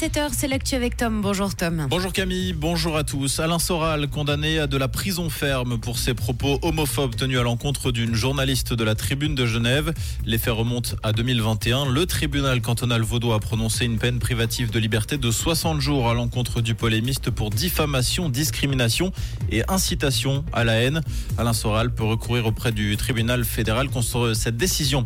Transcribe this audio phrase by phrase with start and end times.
[0.00, 1.20] 7h, c'est l'actu avec Tom.
[1.20, 1.86] Bonjour Tom.
[1.90, 3.38] Bonjour Camille, bonjour à tous.
[3.38, 7.92] Alain Soral, condamné à de la prison ferme pour ses propos homophobes tenus à l'encontre
[7.92, 9.92] d'une journaliste de la Tribune de Genève.
[10.24, 11.90] Les faits remontent à 2021.
[11.90, 16.14] Le tribunal cantonal vaudois a prononcé une peine privative de liberté de 60 jours à
[16.14, 19.12] l'encontre du polémiste pour diffamation, discrimination
[19.52, 21.02] et incitation à la haine.
[21.36, 25.04] Alain Soral peut recourir auprès du tribunal fédéral contre cette décision.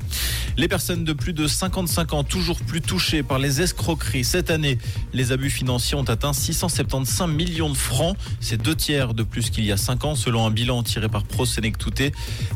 [0.56, 4.78] Les personnes de plus de 55 ans toujours plus touchées par les escroqueries cette année.
[5.12, 8.16] Les abus financiers ont atteint 675 millions de francs.
[8.40, 11.22] C'est deux tiers de plus qu'il y a cinq ans, selon un bilan tiré par
[11.22, 11.46] Pro
[11.78, 12.12] Touté.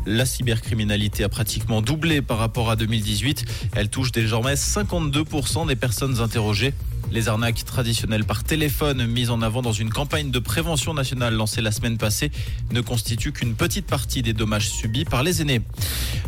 [0.07, 3.45] La cybercriminalité a pratiquement doublé par rapport à 2018.
[3.77, 6.75] Elle touche désormais 52% des personnes interrogées.
[7.11, 11.63] Les arnaques traditionnelles par téléphone mises en avant dans une campagne de prévention nationale lancée
[11.63, 12.31] la semaine passée
[12.71, 15.63] ne constituent qu'une petite partie des dommages subis par les aînés.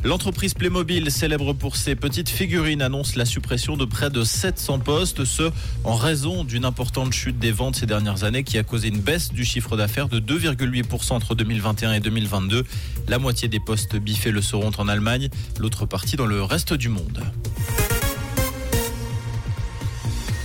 [0.04, 5.26] L'entreprise Playmobil, célèbre pour ses petites figurines, annonce la suppression de près de 700 postes,
[5.26, 5.50] ce
[5.84, 9.32] en raison d'une importante chute des ventes ces dernières années qui a causé une baisse
[9.32, 12.64] du chiffre d'affaires de 2,8% entre 2021 et 2022.
[13.08, 15.28] La moitié des postes biffés le seront en Allemagne,
[15.58, 17.22] l'autre partie dans le reste du monde.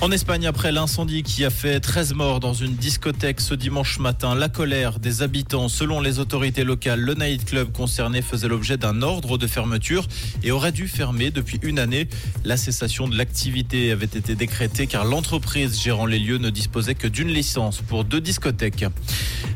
[0.01, 4.35] En Espagne, après l'incendie qui a fait 13 morts dans une discothèque ce dimanche matin,
[4.35, 9.37] la colère des habitants, selon les autorités locales, le nightclub concerné faisait l'objet d'un ordre
[9.37, 10.05] de fermeture
[10.43, 12.09] et aurait dû fermer depuis une année.
[12.43, 17.07] La cessation de l'activité avait été décrétée car l'entreprise gérant les lieux ne disposait que
[17.07, 18.85] d'une licence pour deux discothèques.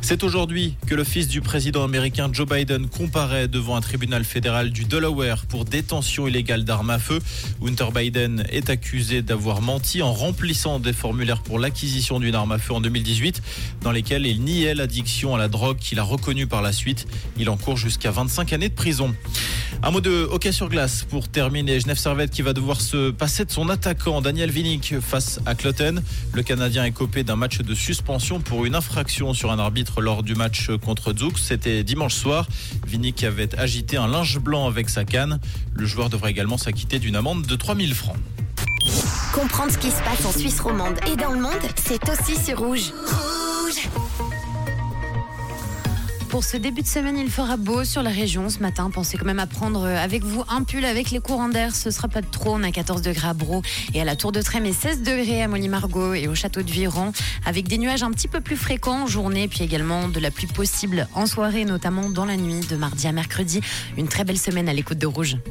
[0.02, 4.72] C'est aujourd'hui que le fils du président américain Joe Biden comparaît devant un tribunal fédéral
[4.72, 7.20] du Delaware pour détention illégale d'armes à feu.
[7.62, 12.60] Hunter Biden est accusé d'avoir menti en remplissant des formulaires pour l'acquisition d'une arme à
[12.60, 13.42] feu en 2018
[13.82, 17.08] dans lesquels il niait l'addiction à la drogue qu'il a reconnue par la suite.
[17.40, 19.16] Il encourt jusqu'à 25 années de prison.
[19.82, 21.80] Un mot de hockey sur glace pour terminer.
[21.80, 26.04] Genève Servette qui va devoir se passer de son attaquant Daniel Vinnick face à Cloten.
[26.34, 30.22] Le Canadien est copé d'un match de suspension pour une infraction sur un arbitre lors
[30.22, 31.40] du match contre Zouk.
[31.40, 32.48] C'était dimanche soir.
[32.86, 35.40] Vinnick avait agité un linge blanc avec sa canne.
[35.74, 38.18] Le joueur devrait également s'acquitter d'une amende de 3000 francs.
[39.34, 42.60] Comprendre ce qui se passe en Suisse romande et dans le monde, c'est aussi sur
[42.60, 42.92] Rouge.
[43.06, 43.88] Rouge
[46.30, 48.90] Pour ce début de semaine, il fera beau sur la région ce matin.
[48.92, 51.76] Pensez quand même à prendre avec vous un pull avec les courants d'air.
[51.76, 52.56] Ce sera pas de trop.
[52.56, 53.62] On a 14 degrés à Brou
[53.94, 56.72] et à la Tour de Trême et 16 degrés à Moly-Margot et au château de
[56.72, 57.12] Viran
[57.46, 60.48] avec des nuages un petit peu plus fréquents en journée puis également de la pluie
[60.48, 63.62] possible en soirée, notamment dans la nuit de mardi à mercredi.
[63.98, 65.38] Une très belle semaine à l'écoute de Rouge.